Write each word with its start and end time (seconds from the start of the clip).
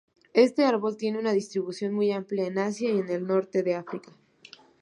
Este 0.33 0.65
árbol 0.65 0.97
tiene 0.97 1.19
una 1.19 1.31
distribución 1.31 1.93
muy 1.93 2.11
amplia 2.11 2.47
en 2.47 2.57
Asia 2.57 2.89
y 2.91 2.97
el 3.11 3.27
norte 3.27 3.61
de 3.61 3.75
África. 3.75 4.11